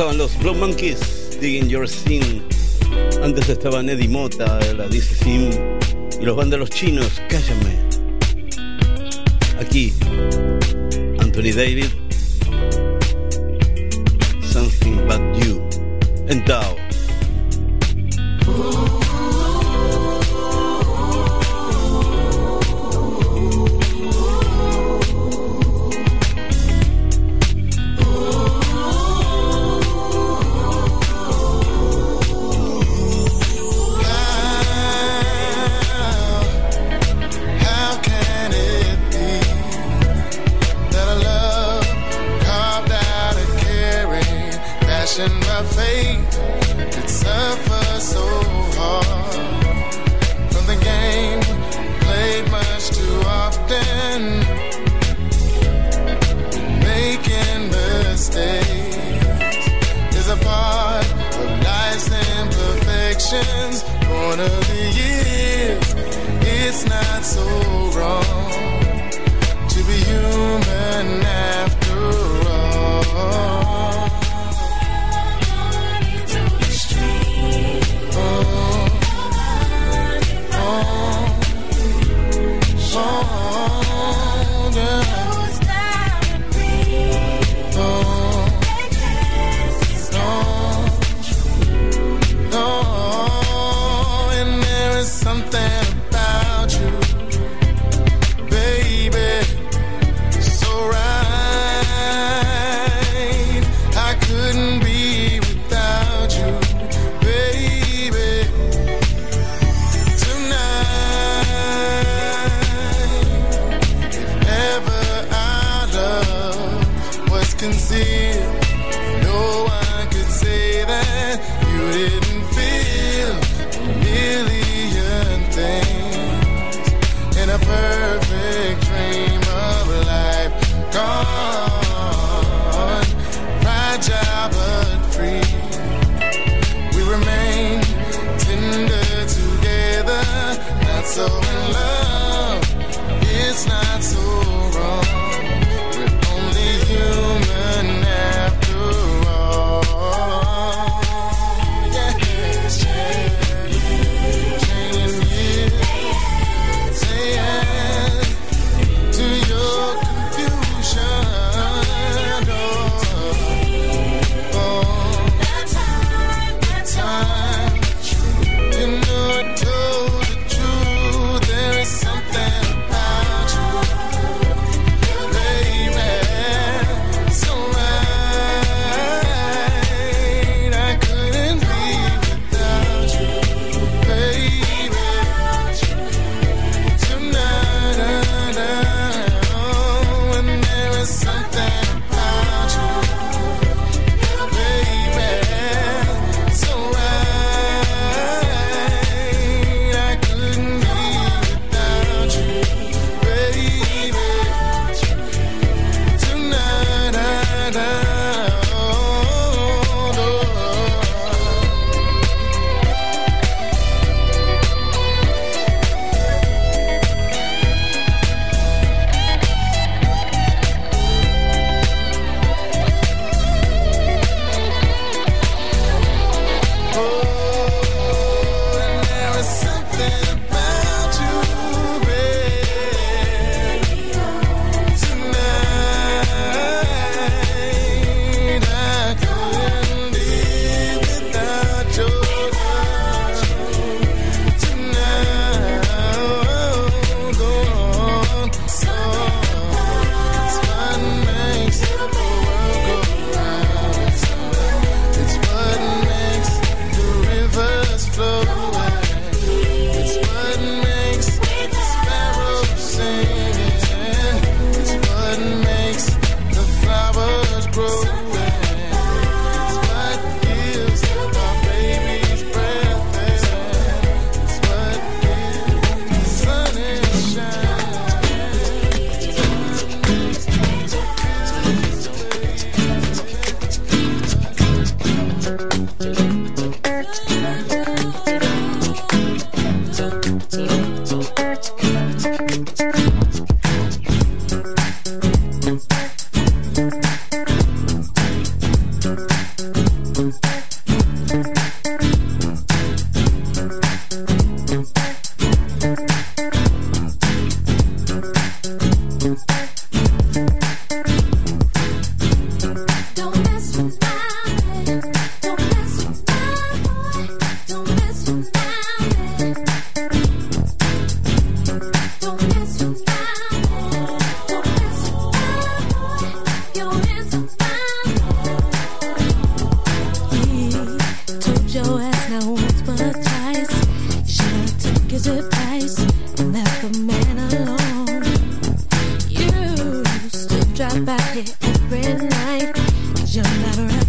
pasaban 0.00 0.16
los 0.16 0.38
Blood 0.38 0.56
Monkeys, 0.56 0.98
Digging 1.42 1.68
Your 1.68 1.86
Sin. 1.86 2.42
Antes 3.22 3.50
estaban 3.50 3.90
Eddie 3.90 4.08
Mota, 4.08 4.58
la 4.74 4.88
Dice 4.88 5.14
Sim. 5.14 5.50
Y 6.18 6.24
los 6.24 6.34
vándalos 6.34 6.70
chinos, 6.70 7.20
cállame. 7.28 7.76
Aquí, 9.60 9.92
Anthony 11.18 11.52
David, 11.54 11.88
Something 14.50 15.06
But 15.06 15.44
You, 15.44 15.60
en 16.28 16.42
Tao. 16.46 16.79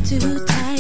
Too 0.06 0.46
tight. 0.46 0.71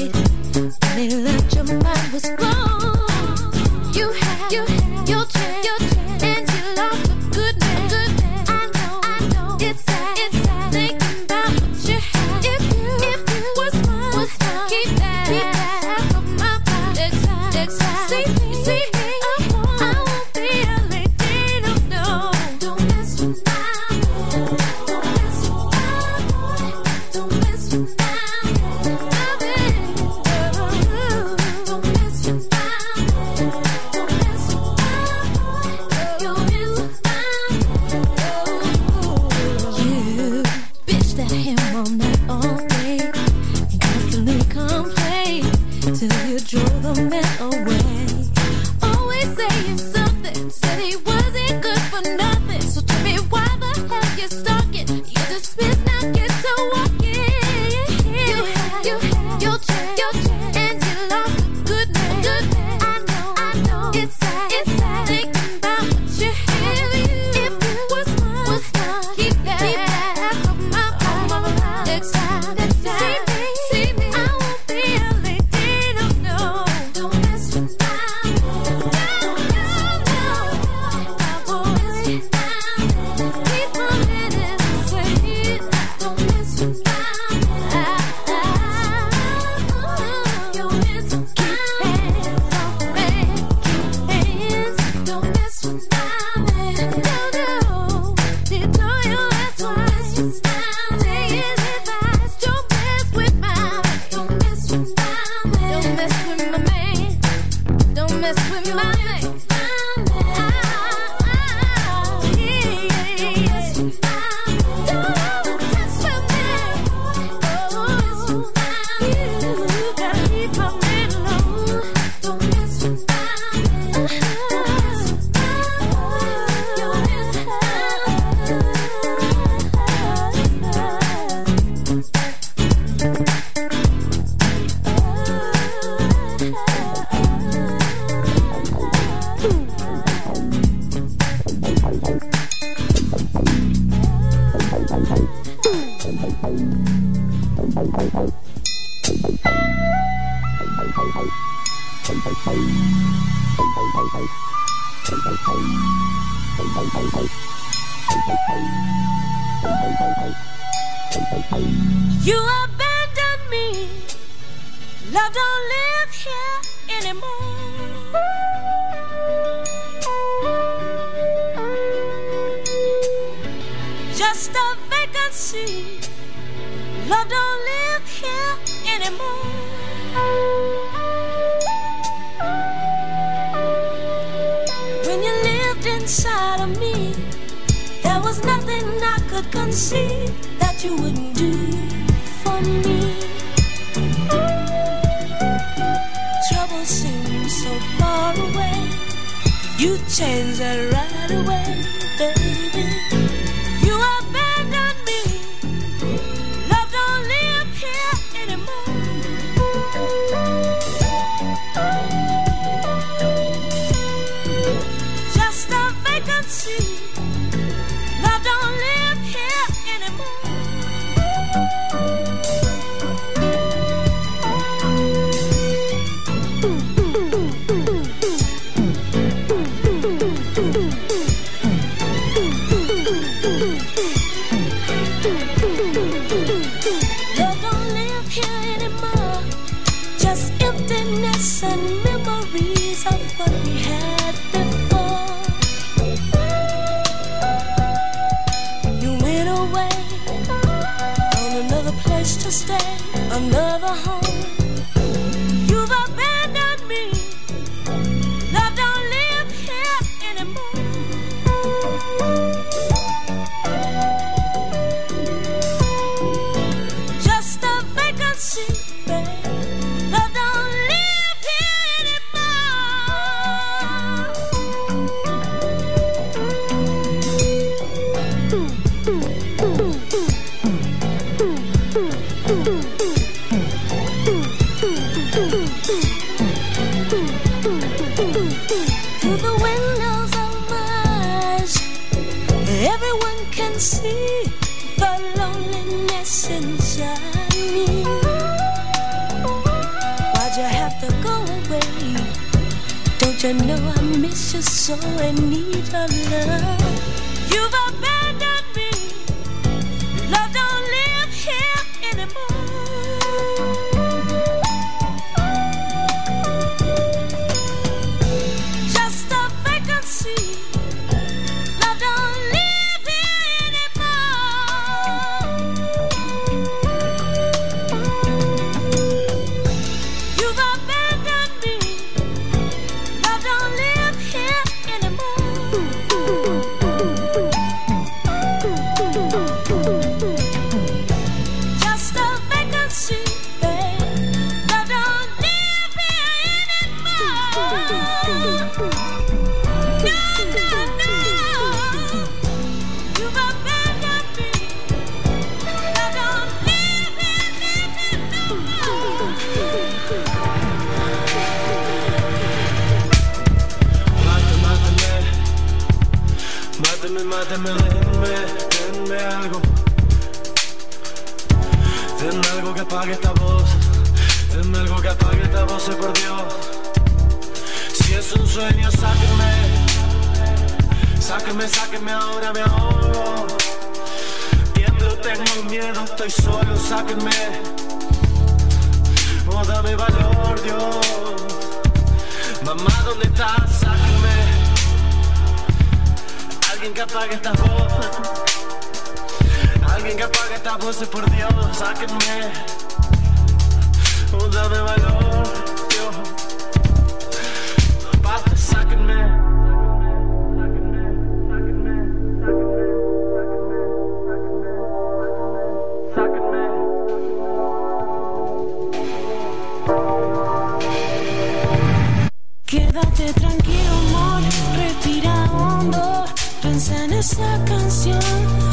Quédate 423.16 423.34
tranquilo, 423.40 423.94
amor, 424.08 424.42
respira 424.76 425.52
hondo. 425.52 426.26
Pensé 426.62 427.04
en 427.04 427.14
esa 427.14 427.64
canción, 427.66 428.20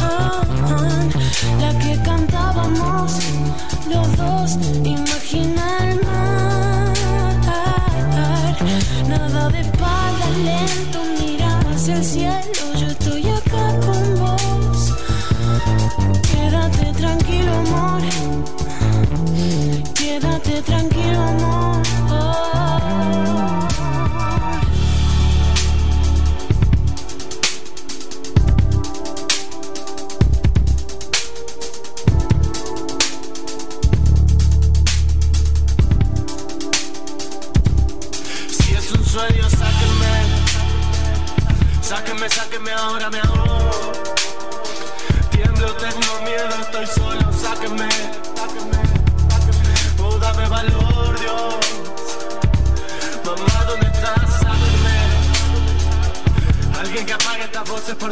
ah, 0.01 0.43
ah. 0.63 1.09
la 1.61 1.79
que 1.79 2.01
cantábamos 2.03 3.13
los 3.89 4.17
dos. 4.17 4.59
Imagina 4.85 5.91
el 5.91 6.01
mar, 6.05 6.93
nada 9.09 9.49
de 9.49 9.61
espalda 9.61 10.29
lento, 10.45 11.01
mira 11.21 11.61
hacia 11.71 11.97
el 11.97 12.05
cielo. 12.05 12.65
Yo 12.79 12.87
estoy 12.87 13.29
acá 13.29 13.81
con 13.87 14.19
vos. 14.21 14.95
Quédate 16.31 16.93
tranquilo, 16.93 17.53
amor. 17.55 18.03
Quédate 19.95 20.63
tranquilo, 20.63 21.23
amor. 21.23 21.68
por 57.97 58.11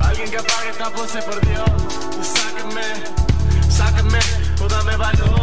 Alguien 0.00 0.30
que 0.30 0.36
apague 0.36 0.70
estas 0.70 0.92
voces 0.94 1.24
por 1.24 1.40
Dios. 1.46 1.70
Sáquenme, 2.22 2.82
sáquenme 3.70 4.18
o 4.60 4.68
dame 4.68 4.96
valor. 4.96 5.35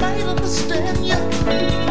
might 0.00 0.22
understand 0.22 1.06
you. 1.06 1.89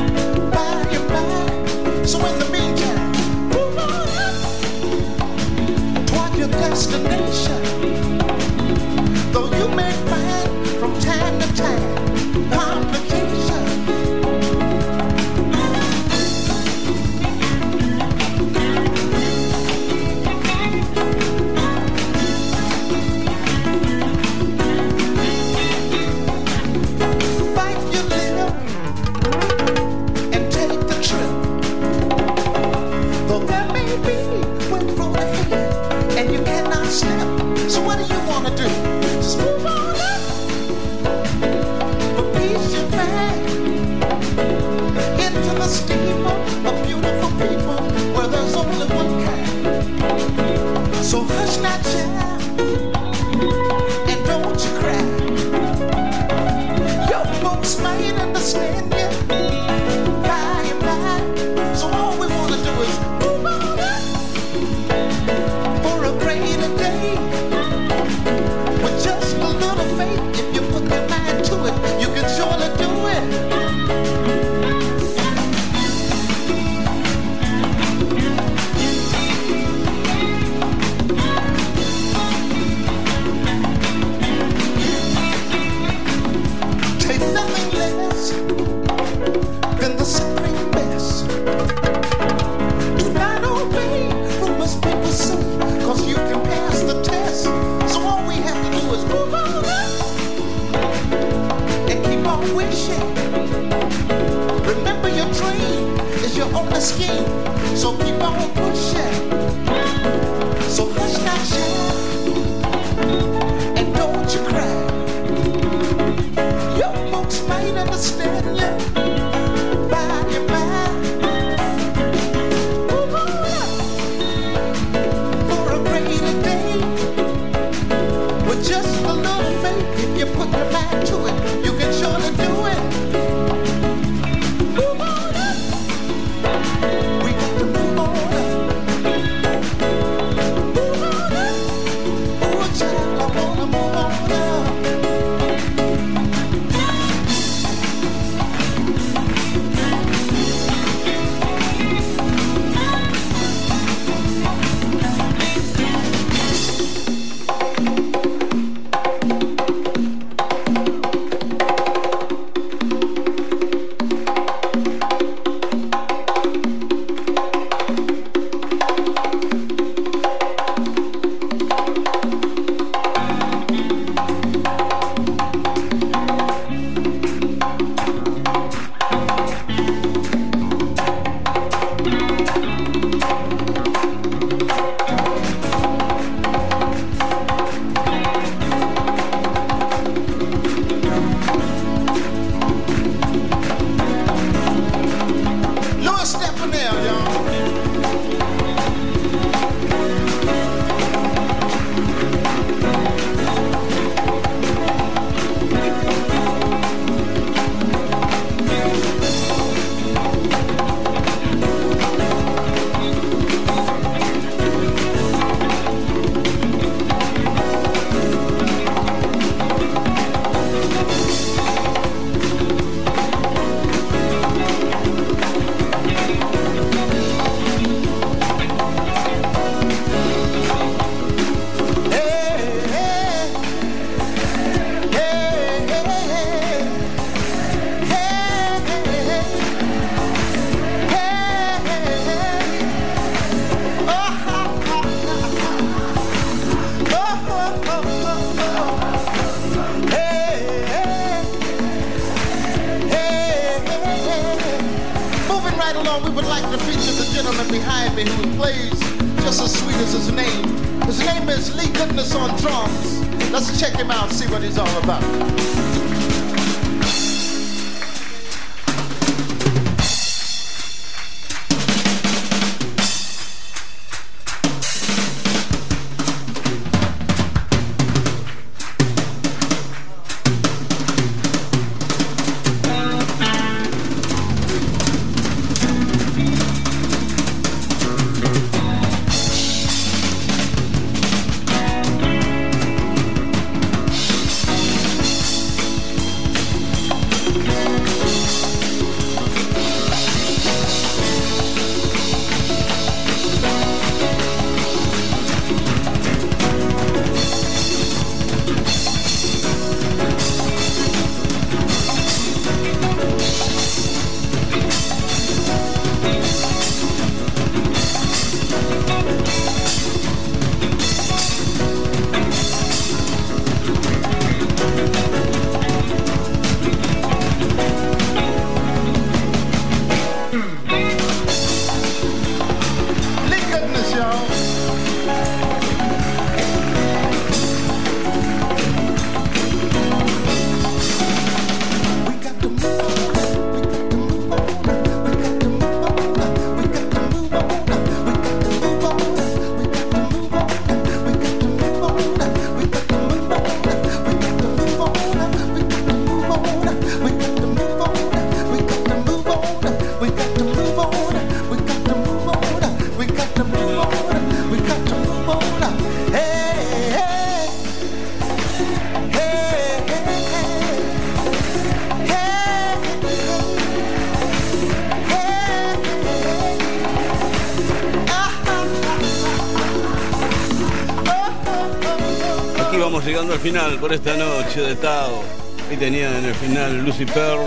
Al 383.59 383.63
final 383.63 383.99
por 383.99 384.13
esta 384.13 384.37
noche 384.37 384.79
de 384.79 384.95
Tao. 384.95 385.43
Y 385.91 385.97
tenían 385.97 386.33
en 386.33 386.45
el 386.45 386.55
final 386.55 387.03
Lucy 387.03 387.25
Pearl, 387.25 387.59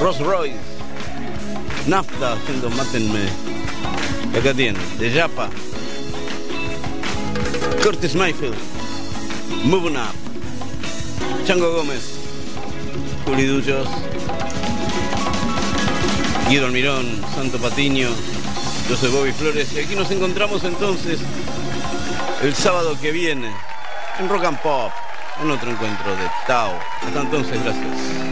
Ross 0.00 0.18
Royce, 0.18 0.56
Nafta 1.86 2.32
haciendo 2.32 2.70
Mátenme. 2.70 3.20
Y 4.34 4.36
acá 4.36 4.52
tienen, 4.52 4.82
de 4.98 5.12
Yapa, 5.12 5.48
Curtis 7.84 8.16
Mayfield, 8.16 8.56
Moving 9.64 9.96
Up, 9.96 11.46
Chango 11.46 11.70
Gómez, 11.72 12.02
Juli 13.26 13.46
Duchos, 13.46 13.86
Guido 16.48 16.66
Almirón, 16.66 17.06
Santo 17.36 17.58
Patiño, 17.58 18.08
yo 18.88 18.96
soy 18.96 19.10
Bobby 19.12 19.30
Flores. 19.30 19.72
Y 19.72 19.78
aquí 19.78 19.94
nos 19.94 20.10
encontramos 20.10 20.64
entonces 20.64 21.20
el 22.42 22.54
sábado 22.54 22.98
que 23.00 23.12
viene 23.12 23.52
en 24.18 24.28
Rock 24.28 24.44
and 24.44 24.58
Pop, 24.58 24.92
en 25.42 25.50
otro 25.50 25.70
encuentro 25.70 26.16
de 26.16 26.30
Tao. 26.46 26.72
Hasta 27.02 27.20
entonces, 27.20 27.62
gracias. 27.62 28.25